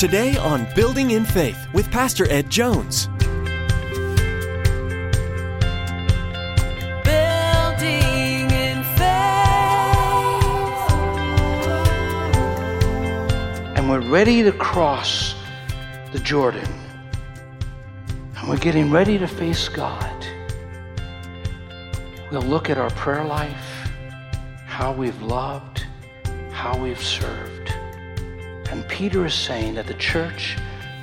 [0.00, 3.08] Today on Building in Faith with Pastor Ed Jones.
[7.04, 9.04] Building in faith.
[13.76, 15.34] and we're ready to cross
[16.12, 16.66] the Jordan.
[18.38, 20.26] And we're getting ready to face God.
[22.32, 23.90] We'll look at our prayer life,
[24.64, 25.84] how we've loved,
[26.52, 27.59] how we've served.
[28.80, 30.56] And Peter is saying that the church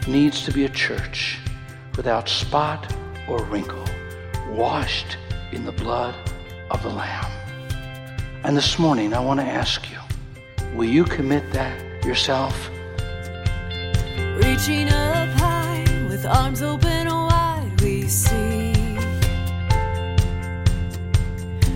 [0.08, 1.38] needs to be a church
[1.96, 2.92] without spot
[3.30, 3.86] or wrinkle,
[4.50, 5.16] washed
[5.52, 6.16] in the blood
[6.72, 7.32] of the Lamb.
[8.44, 10.00] And this morning, I want to ask you
[10.76, 12.72] will you commit that yourself?
[14.18, 18.74] Reaching up high with arms open wide, we see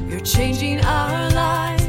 [0.10, 1.81] you're changing our lives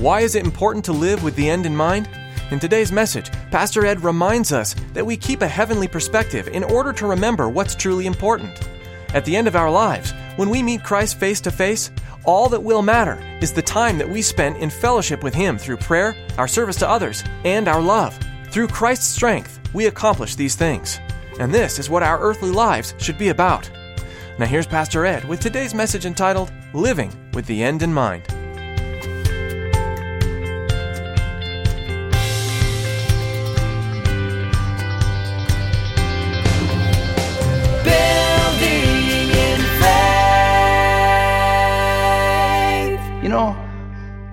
[0.00, 2.08] Why is it important to live with the end in mind?
[2.50, 6.90] In today's message, Pastor Ed reminds us that we keep a heavenly perspective in order
[6.94, 8.58] to remember what's truly important.
[9.12, 11.90] At the end of our lives, when we meet Christ face to face,
[12.24, 15.76] all that will matter is the time that we spent in fellowship with Him through
[15.76, 18.18] prayer, our service to others, and our love.
[18.50, 20.98] Through Christ's strength, we accomplish these things.
[21.38, 23.70] And this is what our earthly lives should be about.
[24.38, 28.39] Now, here's Pastor Ed with today's message entitled Living with the End in Mind.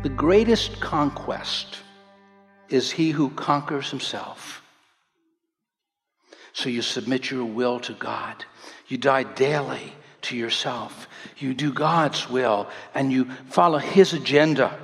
[0.08, 1.80] The greatest conquest
[2.70, 4.62] is he who conquers himself.
[6.54, 8.46] So you submit your will to God.
[8.88, 9.92] You die daily
[10.22, 11.10] to yourself.
[11.40, 14.80] You do God's will and you follow his agenda.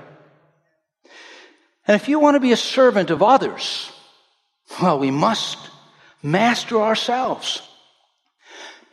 [1.88, 3.94] And if you want to be a servant of others,
[4.82, 5.58] well, we must
[6.22, 7.62] master ourselves.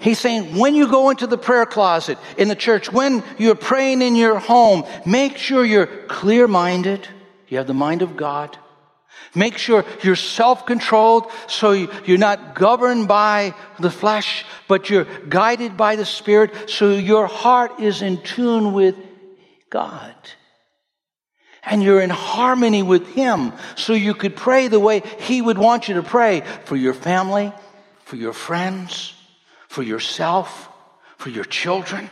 [0.01, 4.01] He's saying when you go into the prayer closet in the church, when you're praying
[4.01, 7.07] in your home, make sure you're clear minded.
[7.49, 8.57] You have the mind of God.
[9.35, 15.07] Make sure you're self controlled so you- you're not governed by the flesh, but you're
[15.29, 18.97] guided by the Spirit so your heart is in tune with
[19.69, 20.15] God.
[21.63, 25.89] And you're in harmony with Him so you could pray the way He would want
[25.89, 27.53] you to pray for your family,
[28.05, 29.13] for your friends,
[29.71, 30.69] for yourself,
[31.17, 32.11] for your children.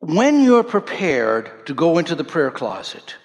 [0.00, 3.16] When you're prepared to go into the prayer closet,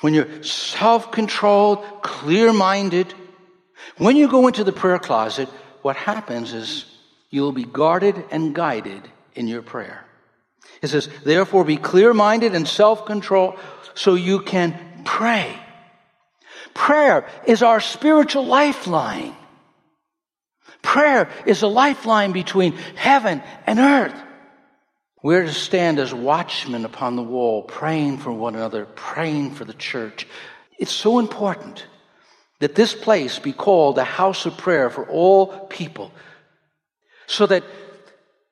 [0.00, 3.12] when you're self controlled, clear minded,
[3.98, 5.50] when you go into the prayer closet,
[5.82, 6.86] what happens is
[7.28, 9.02] you'll be guarded and guided
[9.34, 10.06] in your prayer.
[10.80, 13.58] It says, therefore be clear minded and self controlled
[13.92, 15.54] so you can pray.
[16.72, 19.36] Prayer is our spiritual lifeline.
[20.82, 24.14] Prayer is a lifeline between heaven and earth.
[25.22, 29.74] We're to stand as watchmen upon the wall, praying for one another, praying for the
[29.74, 30.26] church.
[30.78, 31.86] It's so important
[32.60, 36.10] that this place be called a house of prayer for all people,
[37.26, 37.64] so that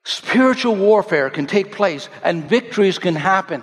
[0.04, 3.62] spiritual warfare can take place and victories can happen.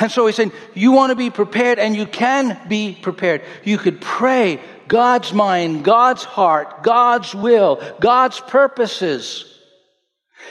[0.00, 3.42] And so he's saying, you want to be prepared and you can be prepared.
[3.64, 9.44] You could pray God's mind, God's heart, God's will, God's purposes.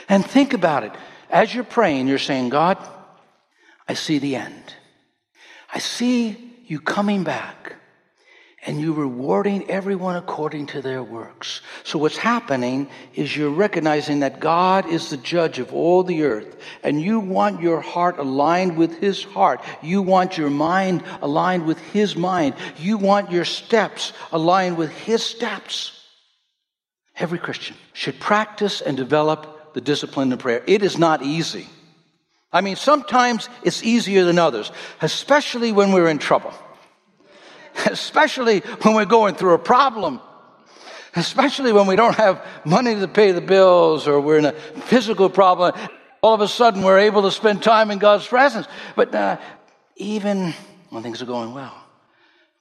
[0.08, 0.92] And think about it.
[1.30, 2.78] As you're praying, you're saying, God,
[3.86, 4.74] I see the end.
[5.74, 7.74] I see you coming back
[8.68, 11.62] and you're rewarding everyone according to their works.
[11.84, 16.54] So what's happening is you're recognizing that God is the judge of all the earth
[16.82, 19.62] and you want your heart aligned with his heart.
[19.80, 22.56] You want your mind aligned with his mind.
[22.76, 25.98] You want your steps aligned with his steps.
[27.16, 30.62] Every Christian should practice and develop the discipline of prayer.
[30.66, 31.68] It is not easy.
[32.52, 34.70] I mean, sometimes it's easier than others,
[35.00, 36.52] especially when we're in trouble
[37.86, 40.20] especially when we're going through a problem,
[41.14, 45.28] especially when we don't have money to pay the bills or we're in a physical
[45.28, 45.74] problem.
[46.20, 48.66] All of a sudden, we're able to spend time in God's presence.
[48.96, 49.38] But uh,
[49.96, 50.52] even
[50.90, 51.74] when things are going well,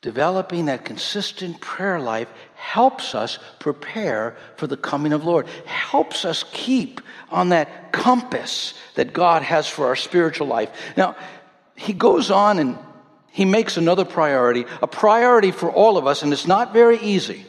[0.01, 6.43] developing that consistent prayer life helps us prepare for the coming of Lord, helps us
[6.51, 10.69] keep on that compass that God has for our spiritual life.
[10.95, 11.15] Now,
[11.75, 12.77] he goes on and
[13.37, 17.45] he makes another priority, a priority for all of us, and it's not very easy.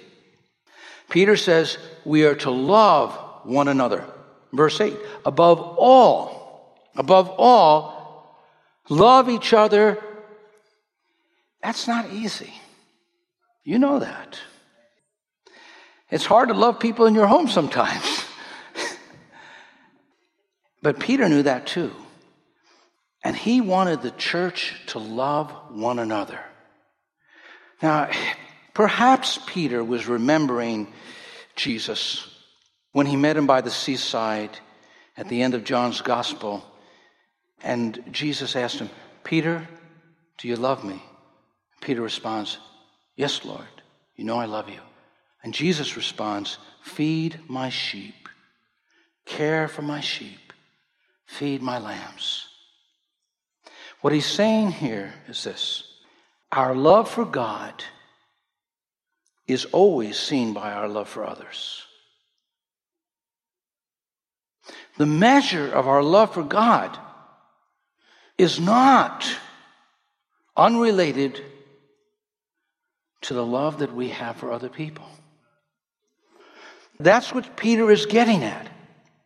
[1.08, 4.04] Peter says we are to love one another.
[4.52, 4.94] Verse 8,
[5.24, 8.36] above all, above all,
[8.90, 9.98] love each other.
[11.62, 12.52] That's not easy.
[13.64, 14.38] You know that.
[16.10, 18.26] It's hard to love people in your home sometimes.
[20.82, 21.94] but Peter knew that too.
[23.24, 26.38] And he wanted the church to love one another.
[27.82, 28.10] Now,
[28.74, 30.92] perhaps Peter was remembering
[31.56, 32.28] Jesus
[32.92, 34.58] when he met him by the seaside
[35.16, 36.64] at the end of John's gospel.
[37.62, 38.90] And Jesus asked him,
[39.24, 39.68] Peter,
[40.38, 41.02] do you love me?
[41.80, 42.58] Peter responds,
[43.16, 43.66] Yes, Lord,
[44.14, 44.80] you know I love you.
[45.42, 48.28] And Jesus responds, Feed my sheep,
[49.26, 50.52] care for my sheep,
[51.26, 52.46] feed my lambs.
[54.00, 55.84] What he's saying here is this
[56.52, 57.84] our love for God
[59.46, 61.84] is always seen by our love for others.
[64.98, 66.98] The measure of our love for God
[68.36, 69.28] is not
[70.56, 71.42] unrelated
[73.22, 75.06] to the love that we have for other people.
[77.00, 78.68] That's what Peter is getting at.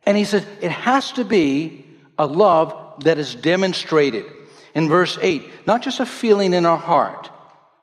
[0.05, 1.87] And he says it has to be
[2.19, 4.27] a love that is demonstrated.
[4.75, 7.31] In verse 8, not just a feeling in our heart,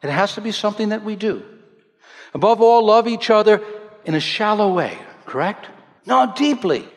[0.01, 1.43] it has to be something that we do.
[2.33, 3.61] Above all, love each other
[4.05, 5.67] in a shallow way, correct?
[6.05, 6.87] No, deeply.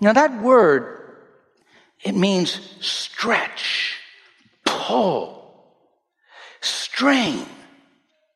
[0.00, 1.16] Now, that word,
[2.02, 3.96] it means stretch,
[4.64, 5.64] pull,
[6.60, 7.46] strain.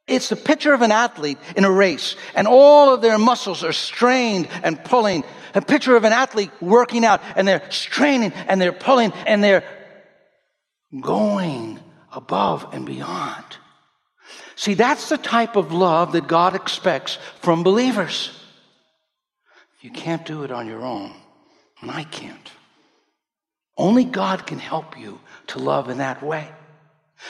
[0.07, 3.73] It's the picture of an athlete in a race, and all of their muscles are
[3.73, 5.25] strained and pulling.
[5.55, 9.65] A picture of an athlete working out, and they're straining and they're pulling and they're
[11.01, 11.81] going
[12.13, 13.45] above and beyond.
[14.55, 18.31] See, that's the type of love that God expects from believers.
[19.81, 21.13] You can't do it on your own,
[21.81, 22.51] and I can't.
[23.77, 26.49] Only God can help you to love in that way.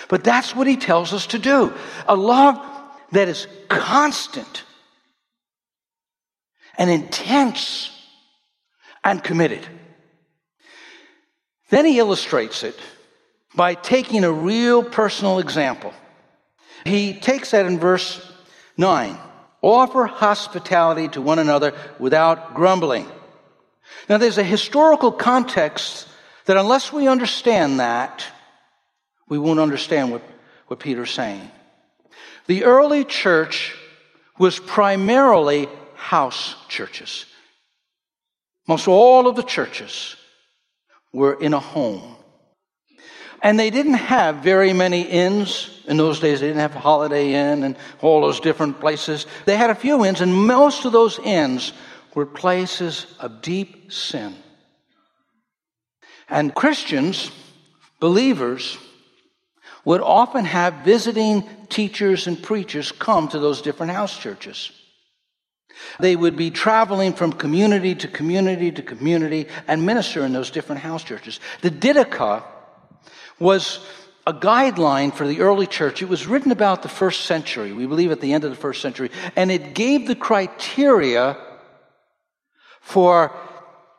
[0.08, 1.72] But that's what he tells us to do.
[2.06, 2.64] A love
[3.12, 4.64] that is constant
[6.78, 7.90] and intense
[9.02, 9.66] and committed.
[11.70, 12.78] Then he illustrates it
[13.56, 15.92] by taking a real personal example.
[16.84, 18.20] He takes that in verse
[18.76, 19.18] 9
[19.62, 23.10] offer hospitality to one another without grumbling.
[24.08, 26.06] Now, there's a historical context
[26.44, 28.24] that, unless we understand that,
[29.28, 30.22] we won't understand what,
[30.68, 31.50] what Peter's saying.
[32.46, 33.74] The early church
[34.38, 37.24] was primarily house churches.
[38.68, 40.16] Most all of the churches
[41.12, 42.15] were in a home.
[43.42, 45.70] And they didn't have very many inns.
[45.86, 49.26] In those days, they didn't have Holiday Inn and all those different places.
[49.44, 51.72] They had a few inns, and most of those inns
[52.14, 54.34] were places of deep sin.
[56.28, 57.30] And Christians,
[58.00, 58.78] believers,
[59.84, 64.72] would often have visiting teachers and preachers come to those different house churches.
[66.00, 70.80] They would be traveling from community to community to community and minister in those different
[70.80, 71.38] house churches.
[71.60, 72.42] The Didache
[73.38, 73.80] was
[74.26, 76.02] a guideline for the early church.
[76.02, 78.82] It was written about the first century, we believe at the end of the first
[78.82, 81.36] century, and it gave the criteria
[82.80, 83.32] for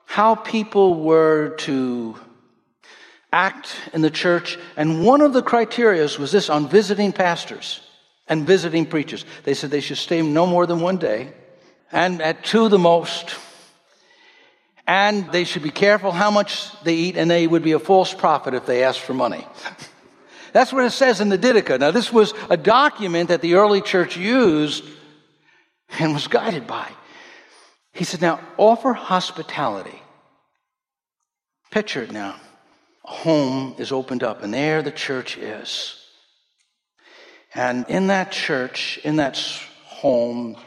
[0.05, 2.15] how people were to
[3.31, 4.57] act in the church.
[4.75, 7.81] And one of the criterias was this on visiting pastors
[8.27, 9.25] and visiting preachers.
[9.43, 11.33] They said they should stay no more than one day
[11.91, 13.35] and at two the most.
[14.87, 18.13] And they should be careful how much they eat, and they would be a false
[18.13, 19.45] prophet if they asked for money.
[20.53, 21.79] That's what it says in the Didache.
[21.79, 24.83] Now, this was a document that the early church used
[25.99, 26.89] and was guided by.
[27.91, 30.01] He said, Now, offer hospitality.
[31.69, 32.35] Picture it now
[33.05, 35.95] A home is opened up, and there the church is.
[37.53, 39.37] And in that church, in that
[39.83, 40.57] home,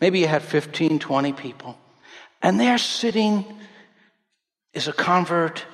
[0.00, 1.78] maybe you had 15, 20 people,
[2.42, 3.44] and they're sitting
[4.72, 5.64] is a convert.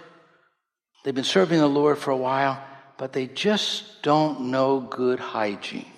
[1.04, 2.62] They've been serving the Lord for a while,
[2.97, 5.90] but they just don't know good hygiene.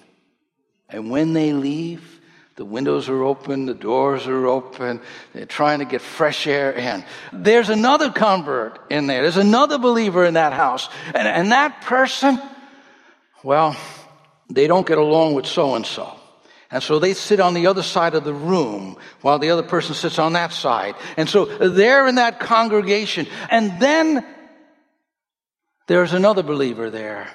[0.89, 2.21] And when they leave,
[2.57, 5.01] the windows are open, the doors are open.
[5.35, 7.05] They're trying to get fresh air in.
[7.33, 9.23] There's another convert in there.
[9.23, 10.89] There's another believer in that house.
[11.07, 12.41] And, and that person,
[13.43, 13.77] well,
[14.49, 16.19] they don't get along with so and so.
[16.77, 19.95] And so they sit on the other side of the room while the other person
[19.95, 20.95] sits on that side.
[21.17, 23.27] And so they're in that congregation.
[23.49, 24.23] And then
[25.87, 27.31] there's another believer there.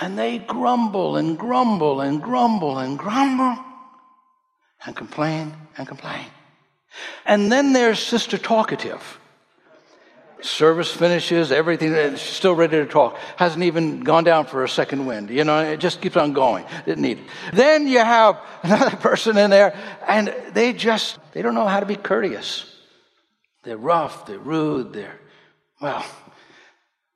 [0.00, 3.58] And they grumble and grumble and grumble and grumble
[4.86, 6.26] and complain and complain.
[7.26, 9.18] And then there's Sister Talkative.
[10.40, 13.18] Service finishes, everything, she's still ready to talk.
[13.36, 15.30] Hasn't even gone down for a second wind.
[15.30, 16.64] You know, it just keeps on going.
[16.86, 17.24] Didn't need it.
[17.52, 19.76] Then you have another person in there,
[20.06, 22.64] and they just, they don't know how to be courteous.
[23.64, 25.18] They're rough, they're rude, they're,
[25.80, 26.04] well,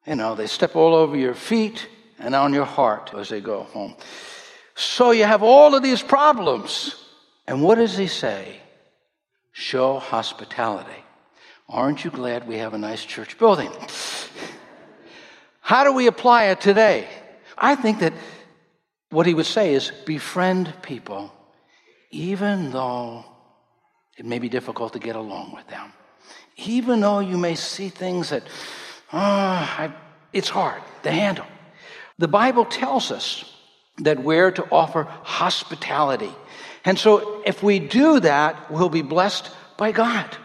[0.07, 1.89] you know, they step all over your feet
[2.19, 3.95] and on your heart as they go home.
[4.75, 6.97] So you have all of these problems.
[7.47, 8.61] And what does he say?
[9.53, 11.02] Show hospitality.
[11.73, 13.71] Aren't you glad we have a nice church building?
[15.63, 17.09] How do we apply it today?
[17.57, 18.13] I think that
[19.09, 21.33] what he would say is befriend people,
[22.11, 23.25] even though
[24.19, 25.95] it may be difficult to get along with them.
[26.57, 28.43] Even though you may see things that,
[29.11, 29.95] oh, I,
[30.35, 31.47] it's hard to handle.
[32.19, 33.51] The Bible tells us
[33.99, 36.33] that we're to offer hospitality.
[36.85, 40.37] And so if we do that, we'll be blessed by God.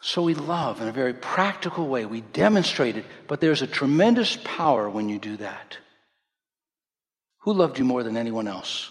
[0.00, 2.06] So we love in a very practical way.
[2.06, 5.78] We demonstrate it, but there's a tremendous power when you do that.
[7.40, 8.90] Who loved you more than anyone else?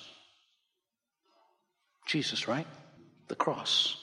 [2.08, 2.68] Jesus, right?
[3.28, 3.98] The cross.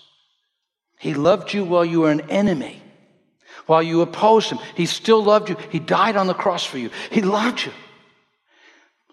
[0.99, 2.81] He loved you while you were an enemy,
[3.67, 4.59] while you opposed him.
[4.77, 5.57] He still loved you.
[5.71, 6.91] He died on the cross for you.
[7.11, 7.73] He loved you.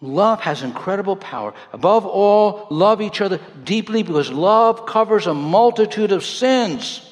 [0.01, 1.53] Love has incredible power.
[1.73, 7.05] Above all, love each other deeply because love covers a multitude of sins.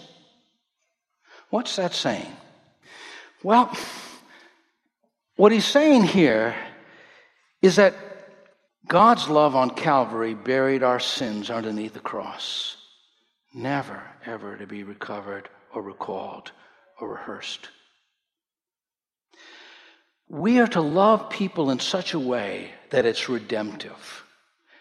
[1.50, 2.36] What's that saying?
[3.44, 3.72] Well,
[5.36, 6.56] what he's saying here
[7.62, 7.94] is that
[8.88, 12.78] God's love on Calvary buried our sins underneath the cross,
[13.54, 16.52] never, ever to be recovered or recalled
[17.00, 17.70] or rehearsed.
[20.30, 24.24] We are to love people in such a way that it's redemptive,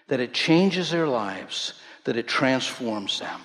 [0.09, 3.41] that it changes their lives, that it transforms them.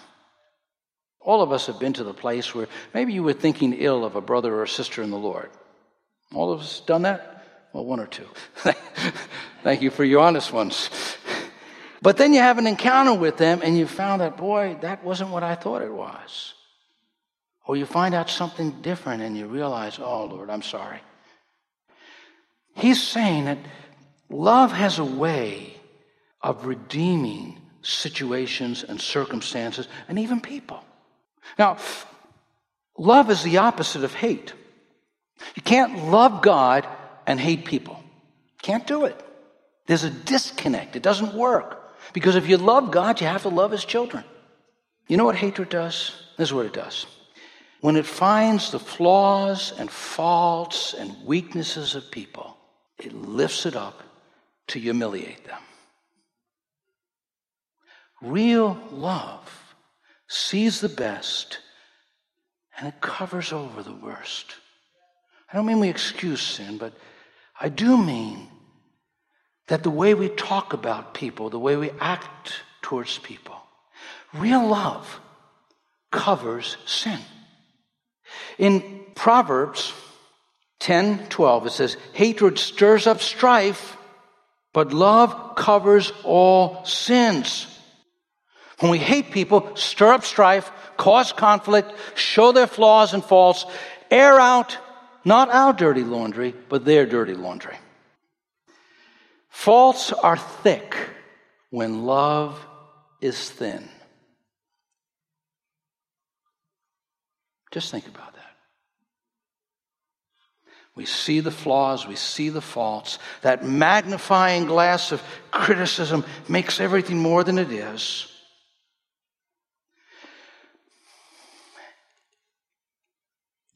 [1.23, 4.15] All of us have been to the place where maybe you were thinking ill of
[4.15, 5.49] a brother or a sister in the Lord.
[6.33, 7.45] All of us done that?
[7.73, 8.27] Well, one or two.
[9.63, 10.89] Thank you for your honest ones.
[12.01, 15.29] But then you have an encounter with them and you found that, boy, that wasn't
[15.29, 16.55] what I thought it was.
[17.65, 20.99] Or you find out something different and you realize, oh, Lord, I'm sorry.
[22.75, 23.59] He's saying that
[24.29, 25.75] love has a way
[26.41, 30.83] of redeeming situations and circumstances and even people.
[31.57, 31.77] Now,
[32.97, 34.53] love is the opposite of hate.
[35.55, 36.87] You can't love God
[37.25, 38.01] and hate people.
[38.61, 39.19] Can't do it.
[39.87, 40.95] There's a disconnect.
[40.95, 41.77] It doesn't work.
[42.13, 44.23] Because if you love God, you have to love His children.
[45.07, 46.15] You know what hatred does?
[46.37, 47.05] This is what it does.
[47.81, 52.55] When it finds the flaws and faults and weaknesses of people,
[52.99, 54.03] it lifts it up
[54.67, 55.59] to humiliate them.
[58.21, 59.60] Real love
[60.31, 61.59] sees the best,
[62.77, 64.55] and it covers over the worst.
[65.51, 66.93] I don't mean we excuse sin, but
[67.59, 68.47] I do mean
[69.67, 73.57] that the way we talk about people, the way we act towards people,
[74.33, 75.19] real love
[76.13, 77.19] covers sin.
[78.57, 79.91] In Proverbs
[80.79, 83.97] 10 12, it says, Hatred stirs up strife,
[84.71, 87.67] but love covers all sins.
[88.81, 93.65] When we hate people, stir up strife, cause conflict, show their flaws and faults,
[94.09, 94.77] air out
[95.23, 97.77] not our dirty laundry, but their dirty laundry.
[99.49, 100.95] Faults are thick
[101.69, 102.59] when love
[103.21, 103.87] is thin.
[107.69, 108.41] Just think about that.
[110.95, 113.19] We see the flaws, we see the faults.
[113.43, 115.21] That magnifying glass of
[115.51, 118.30] criticism makes everything more than it is.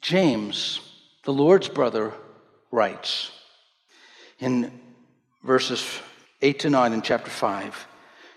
[0.05, 0.81] James,
[1.23, 2.13] the Lord's brother,
[2.69, 3.31] writes
[4.37, 4.71] in
[5.43, 5.83] verses
[6.43, 7.87] 8 to 9 in chapter 5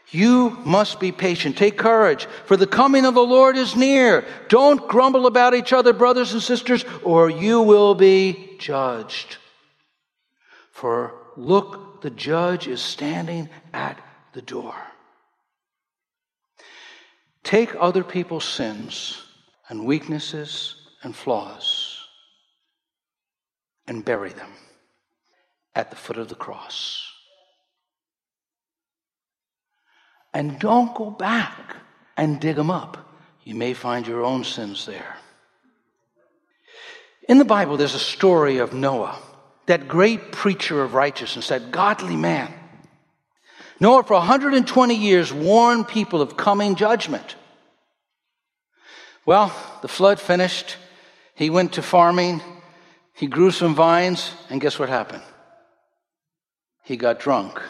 [0.08, 1.58] You must be patient.
[1.58, 4.25] Take courage, for the coming of the Lord is near.
[4.48, 9.37] Don't grumble about each other, brothers and sisters, or you will be judged.
[10.72, 14.00] For look, the judge is standing at
[14.32, 14.75] the door.
[17.42, 19.22] Take other people's sins
[19.68, 22.07] and weaknesses and flaws
[23.87, 24.50] and bury them
[25.75, 27.05] at the foot of the cross.
[30.35, 31.76] And don't go back
[32.17, 33.09] and dig them up.
[33.45, 35.17] You may find your own sins there.
[37.28, 39.19] In the Bible, there's a story of Noah,
[39.67, 42.52] that great preacher of righteousness, that godly man.
[43.81, 47.37] Noah, for 120 years, warned people of coming judgment.
[49.25, 50.76] Well, the flood finished
[51.38, 52.42] He went to farming,
[53.14, 55.23] he grew some vines, and guess what happened?
[56.83, 57.62] He got drunk,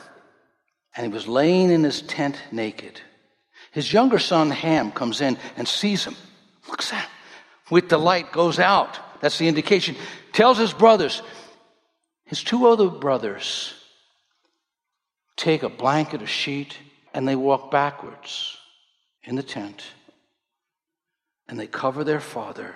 [0.97, 2.99] and he was laying in his tent naked.
[3.71, 6.17] His younger son, Ham, comes in and sees him.
[6.67, 7.11] Looks at him.
[7.71, 8.99] With delight, goes out.
[9.21, 9.97] That's the indication.
[10.33, 11.21] Tells his brothers,
[12.25, 13.75] his two other brothers
[15.37, 16.79] take a blanket, a sheet,
[17.13, 18.57] and they walk backwards
[19.25, 19.85] in the tent.
[21.47, 22.75] And they cover their father,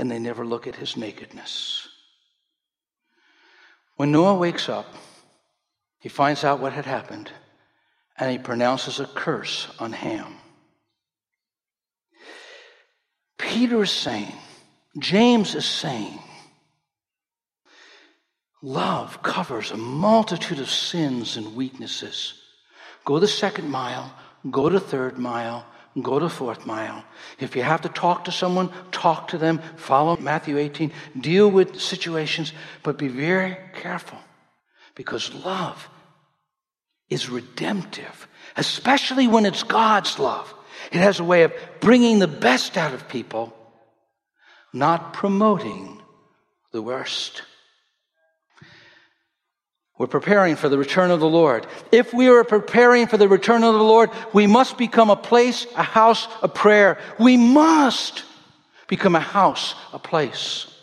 [0.00, 1.86] and they never look at his nakedness.
[3.96, 4.86] When Noah wakes up,
[5.98, 7.30] he finds out what had happened,
[8.18, 10.36] and he pronounces a curse on Ham.
[13.36, 14.32] Peter is saying,
[14.98, 16.18] James is saying,
[18.62, 22.40] love covers a multitude of sins and weaknesses.
[23.04, 24.14] Go the second mile,
[24.50, 25.66] go to third mile,
[26.00, 27.04] go to fourth mile.
[27.38, 29.60] If you have to talk to someone, talk to them.
[29.76, 30.92] Follow Matthew 18.
[31.20, 34.18] Deal with situations, but be very careful
[34.94, 35.88] because love
[37.08, 40.54] is redemptive, especially when it's God's love.
[40.92, 43.54] It has a way of bringing the best out of people,
[44.72, 46.00] not promoting
[46.72, 47.42] the worst.
[50.00, 51.66] We're preparing for the return of the Lord.
[51.92, 55.66] If we are preparing for the return of the Lord, we must become a place,
[55.76, 56.96] a house of prayer.
[57.18, 58.24] We must
[58.88, 60.74] become a house, a place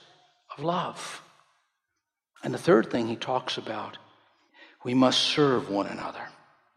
[0.55, 1.23] of love.
[2.43, 3.97] And the third thing he talks about,
[4.85, 6.21] we must serve one another.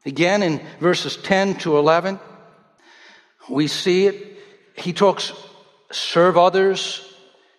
[0.06, 2.18] Again, in verses 10 to 11,
[3.50, 4.38] we see it.
[4.78, 5.34] He talks,
[5.92, 7.06] serve others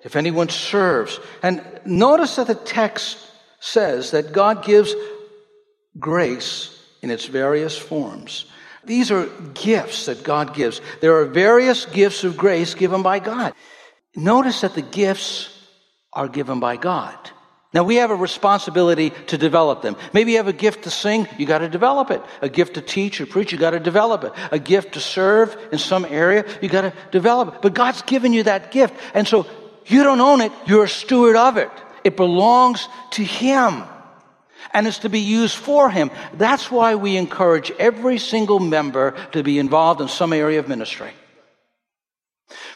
[0.04, 1.20] if anyone serves.
[1.44, 3.28] And notice that the text
[3.62, 4.94] says that God gives
[5.98, 8.46] grace in its various forms.
[8.84, 10.82] These are gifts that God gives.
[11.00, 13.53] There are various gifts of grace given by God.
[14.15, 15.56] Notice that the gifts
[16.12, 17.15] are given by God.
[17.74, 19.96] Now we have a responsibility to develop them.
[20.12, 22.22] Maybe you have a gift to sing, you got to develop it.
[22.42, 24.33] A gift to teach or preach, you got to develop it.
[24.51, 27.62] A gift to serve in some area, you got to develop it.
[27.62, 28.96] But God's given you that gift.
[29.14, 29.46] And so
[29.86, 31.72] you don't own it, you're a steward of it.
[32.03, 33.83] It belongs to Him.
[34.74, 36.11] And it's to be used for Him.
[36.33, 41.11] That's why we encourage every single member to be involved in some area of ministry.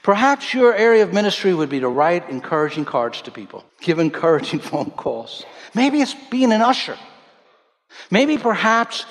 [0.04, 4.60] Perhaps your area of ministry would be to write encouraging cards to people, give encouraging
[4.72, 5.46] phone calls.
[5.74, 6.98] Maybe it's being an usher.
[8.12, 9.06] Maybe perhaps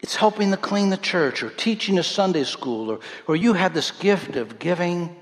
[0.00, 3.74] it's helping to clean the church or teaching a Sunday school or, or you have
[3.74, 5.16] this gift of giving.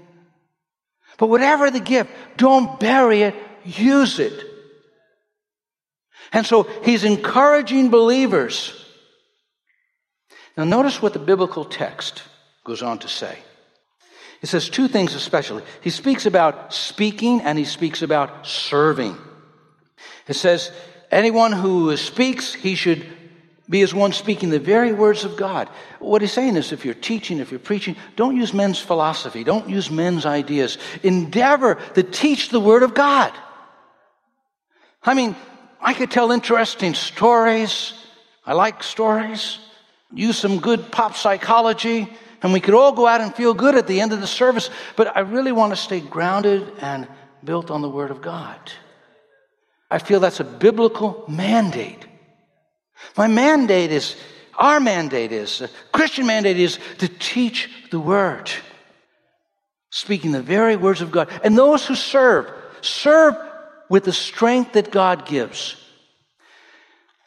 [1.18, 3.34] But whatever the gift, don't bury it,
[3.66, 4.44] use it.
[6.32, 8.84] And so he's encouraging believers.
[10.56, 12.22] Now notice what the biblical text
[12.64, 13.38] goes on to say.
[14.42, 15.62] It says two things especially.
[15.80, 19.16] He speaks about speaking and he speaks about serving.
[20.28, 20.72] It says,
[21.10, 23.06] anyone who speaks, he should
[23.68, 25.68] be as one speaking the very words of God.
[25.98, 29.68] What he's saying is if you're teaching, if you're preaching, don't use men's philosophy, don't
[29.68, 30.78] use men's ideas.
[31.02, 33.32] Endeavor to teach the word of God.
[35.06, 35.36] I mean,
[35.80, 37.94] I could tell interesting stories.
[38.44, 39.58] I like stories.
[40.12, 42.08] Use some good pop psychology
[42.42, 44.70] and we could all go out and feel good at the end of the service,
[44.94, 47.08] but I really want to stay grounded and
[47.42, 48.58] built on the Word of God.
[49.90, 52.06] I feel that's a biblical mandate.
[53.16, 54.16] My mandate is,
[54.56, 58.50] our mandate is, the Christian mandate is to teach the Word,
[59.90, 61.28] speaking the very words of God.
[61.42, 63.34] And those who serve, serve
[63.88, 65.76] with the strength that God gives.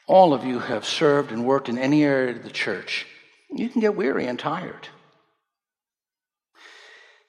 [0.08, 3.06] All of you have served and worked in any area of the church.
[3.52, 4.88] You can get weary and tired.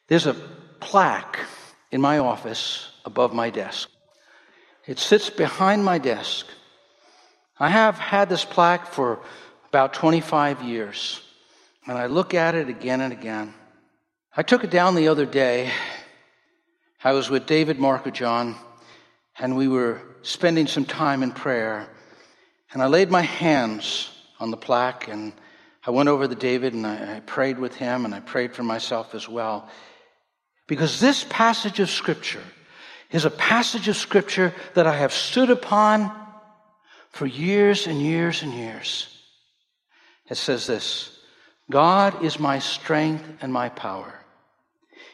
[0.08, 0.34] There's a
[0.80, 1.38] plaque
[1.90, 3.88] in my office above my desk.
[4.86, 6.46] It sits behind my desk.
[7.58, 9.20] I have had this plaque for
[9.68, 11.20] about 25 years,
[11.86, 13.54] and I look at it again and again.
[14.36, 15.70] I took it down the other day.
[17.04, 18.56] I was with David Markajohn,
[19.40, 21.88] and we were spending some time in prayer.
[22.72, 25.33] And I laid my hands on the plaque, and
[25.85, 29.14] I went over to David, and I, prayed with him, and I prayed for myself
[29.14, 29.68] as well.
[30.68, 32.42] Because this passage of Scripture
[33.11, 36.12] is a passage of Scripture that I have stood upon
[37.09, 39.09] for years and years and years.
[40.29, 41.18] It says this
[41.70, 44.14] God is my strength and my power.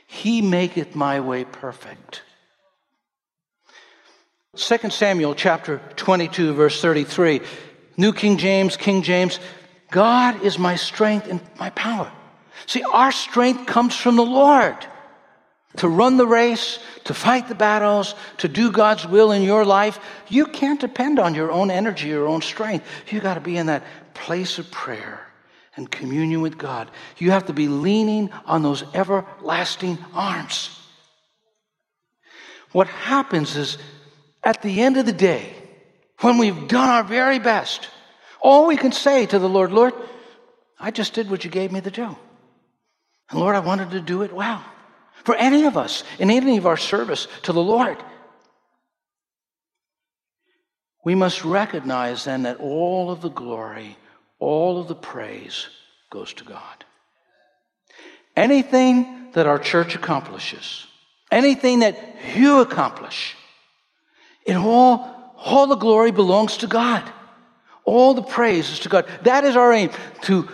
[0.07, 2.23] He maketh my way perfect.
[4.57, 7.41] 2 Samuel chapter 22, verse 33,
[7.97, 9.39] New King James, King James,
[9.91, 12.11] God is my strength and my power.
[12.67, 14.77] See, our strength comes from the Lord.
[15.77, 19.99] to run the race, to fight the battles, to do God's will in your life,
[20.29, 22.87] you can't depend on your own energy, your own strength.
[23.11, 25.21] You got to be in that place of prayer
[25.77, 26.91] and communion with God.
[27.19, 30.81] You have to be leaning on those everlasting arms.
[32.73, 33.79] What happens is
[34.47, 35.53] at the end of the day,
[36.21, 37.89] when we've done our very best,
[38.41, 39.93] all we can say to the Lord, Lord,
[40.79, 42.17] I just did what you gave me to do.
[43.29, 44.65] And Lord, I wanted to do it well.
[45.25, 47.99] For any of us, in any of our service to the Lord.
[51.05, 53.97] We must recognize then that all of the glory,
[54.39, 55.67] all of the praise
[56.11, 56.85] goes to God.
[58.37, 60.87] Anything that our church accomplishes,
[61.33, 61.97] anything that
[62.37, 63.36] you accomplish,
[64.47, 67.03] it all, all the glory belongs to God.
[67.85, 69.07] All the praise is to God.
[69.23, 69.91] That is our aim,
[70.23, 70.49] to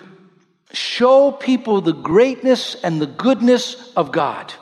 [0.73, 4.53] show people the greatness and the goodness of God.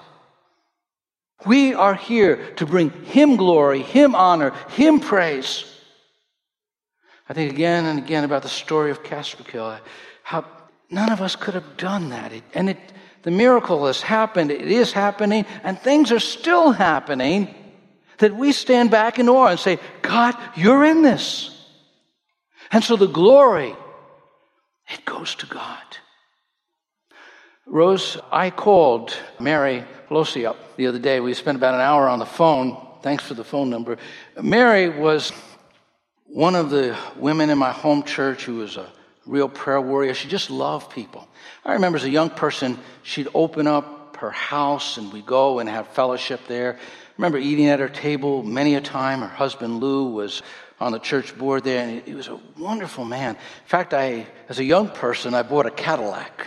[1.47, 5.65] We are here to bring Him glory, Him honor, Him praise.
[7.29, 9.79] I think again and again about the story of Casperkill,
[10.25, 10.45] how
[10.91, 12.33] none of us could have done that.
[12.33, 12.79] It, and it,
[13.23, 17.55] the miracle has happened, it is happening, and things are still happening
[18.21, 21.51] that we stand back in awe and say, God, you're in this.
[22.71, 23.75] And so the glory,
[24.89, 25.83] it goes to God.
[27.67, 31.21] Rose, I called Mary Pelosi up the other day.
[31.21, 32.77] We spent about an hour on the phone.
[33.03, 33.97] Thanks for the phone number.
[34.41, 35.33] Mary was
[36.27, 38.91] one of the women in my home church who was a
[39.27, 40.15] real prayer warrior.
[40.15, 41.29] She just loved people.
[41.65, 45.69] I remember as a young person, she'd open up her house and we'd go and
[45.69, 46.79] have fellowship there.
[47.21, 49.21] Remember eating at her table many a time.
[49.21, 50.41] Her husband Lou was
[50.81, 53.35] on the church board there, and he was a wonderful man.
[53.35, 56.47] In fact, I, as a young person, I bought a Cadillac.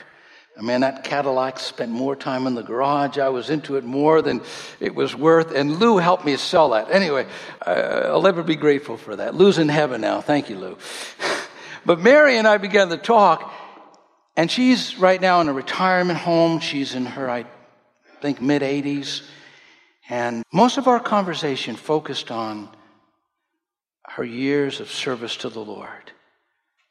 [0.58, 3.20] I mean, that Cadillac spent more time in the garage.
[3.20, 4.42] I was into it more than
[4.80, 5.52] it was worth.
[5.54, 6.90] And Lou helped me sell that.
[6.90, 7.28] Anyway,
[7.64, 9.36] uh, I'll ever be grateful for that.
[9.36, 10.22] Lou's in heaven now.
[10.22, 10.78] Thank you, Lou.
[11.86, 13.54] but Mary and I began to talk,
[14.36, 16.62] and she's right now in a retirement home.
[16.62, 17.46] She's in her, I
[18.22, 19.22] think, mid 80s.
[20.10, 22.70] And most of our conversation focused on
[24.06, 26.12] her years of service to the Lord.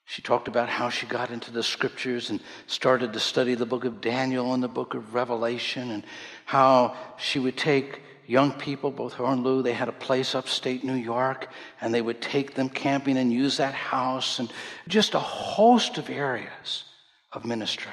[0.05, 3.85] She talked about how she got into the scriptures and started to study the book
[3.85, 6.05] of Daniel and the book of Revelation, and
[6.45, 10.85] how she would take young people, both her and Lou, they had a place upstate
[10.85, 11.49] New York,
[11.81, 14.53] and they would take them camping and use that house, and
[14.89, 16.85] just a host of areas
[17.33, 17.93] of ministry.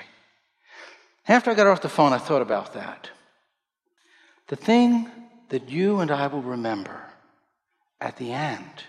[1.28, 3.10] After I got off the phone, I thought about that.
[4.50, 5.10] The thing
[5.50, 7.04] that you and I will remember
[8.02, 8.84] at the end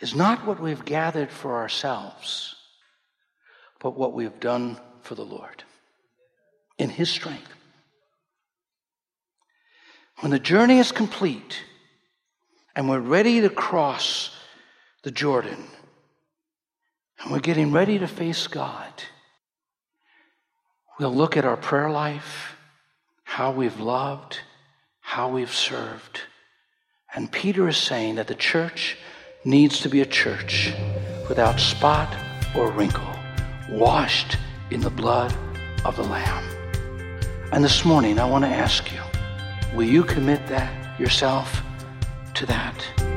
[0.00, 2.54] is not what we've gathered for ourselves,
[3.80, 5.64] but what we've done for the Lord
[6.76, 7.54] in His strength.
[10.20, 11.62] When the journey is complete
[12.76, 14.36] and we're ready to cross
[15.04, 15.64] the Jordan
[17.20, 18.92] and we're getting ready to face God,
[20.98, 22.53] we'll look at our prayer life,
[23.34, 24.38] how we've loved,
[25.00, 26.20] how we've served.
[27.12, 28.96] And Peter is saying that the church
[29.44, 30.72] needs to be a church
[31.28, 32.14] without spot
[32.54, 33.12] or wrinkle,
[33.68, 34.36] washed
[34.70, 35.34] in the blood
[35.84, 36.44] of the Lamb.
[37.50, 39.00] And this morning, I want to ask you
[39.74, 41.60] will you commit that yourself
[42.34, 43.13] to that?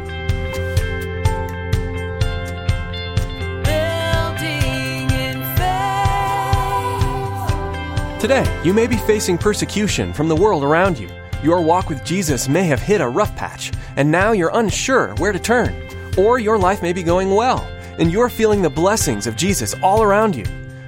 [8.20, 11.08] Today, you may be facing persecution from the world around you.
[11.44, 15.32] Your walk with Jesus may have hit a rough patch, and now you're unsure where
[15.32, 15.76] to turn.
[16.18, 17.60] Or your life may be going well,
[18.00, 20.46] and you're feeling the blessings of Jesus all around you.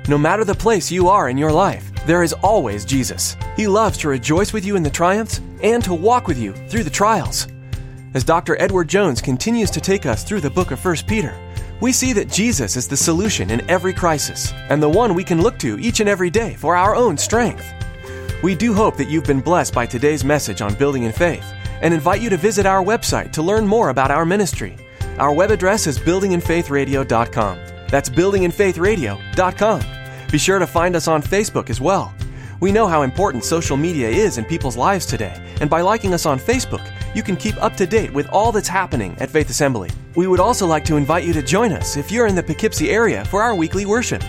[0.07, 3.37] No matter the place you are in your life, there is always Jesus.
[3.55, 6.83] He loves to rejoice with you in the triumphs and to walk with you through
[6.83, 7.47] the trials.
[8.15, 8.59] As Dr.
[8.59, 11.35] Edward Jones continues to take us through the book of 1 Peter,
[11.81, 15.41] we see that Jesus is the solution in every crisis and the one we can
[15.41, 17.65] look to each and every day for our own strength.
[18.43, 21.45] We do hope that you've been blessed by today's message on building in faith
[21.81, 24.77] and invite you to visit our website to learn more about our ministry
[25.19, 27.59] our web address is buildinginfaithradio.com.
[27.89, 29.81] That's buildinginfaithradio.com.
[30.31, 32.13] Be sure to find us on Facebook as well.
[32.61, 36.25] We know how important social media is in people's lives today, and by liking us
[36.25, 39.89] on Facebook, you can keep up to date with all that's happening at Faith Assembly.
[40.15, 42.89] We would also like to invite you to join us if you're in the Poughkeepsie
[42.89, 44.23] area for our weekly worship.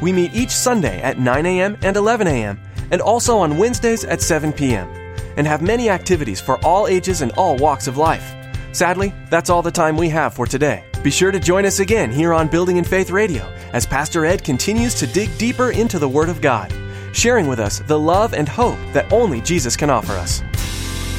[0.00, 1.76] We meet each Sunday at 9 a.m.
[1.82, 4.88] and 11 a.m., and also on Wednesdays at 7 p.m.,
[5.36, 8.34] and have many activities for all ages and all walks of life.
[8.72, 10.84] Sadly, that's all the time we have for today.
[11.02, 14.44] Be sure to join us again here on Building in Faith Radio as Pastor Ed
[14.44, 16.72] continues to dig deeper into the Word of God.
[17.12, 20.42] sharing with us the love and hope that only Jesus can offer us.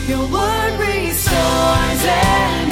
[0.07, 2.70] Your word restores and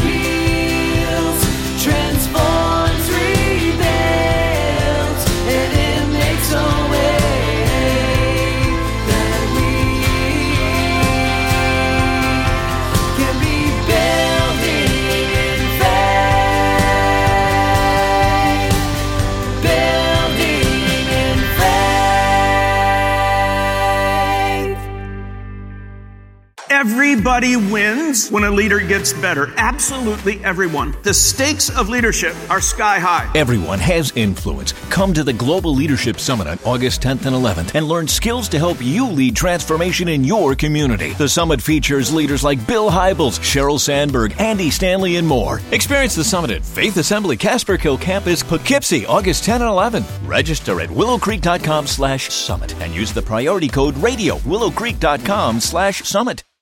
[27.39, 29.53] Everybody wins when a leader gets better.
[29.55, 30.93] Absolutely everyone.
[31.03, 33.31] The stakes of leadership are sky high.
[33.33, 34.73] Everyone has influence.
[34.89, 38.57] Come to the Global Leadership Summit on August 10th and 11th and learn skills to
[38.57, 41.13] help you lead transformation in your community.
[41.13, 45.61] The summit features leaders like Bill Hybels, Sheryl Sandberg, Andy Stanley, and more.
[45.71, 50.03] Experience the summit at Faith Assembly Casperkill Campus, Poughkeepsie, August 10 and 11.
[50.25, 56.43] Register at willowcreek.com slash summit and use the priority code radio, willowcreek.com slash summit.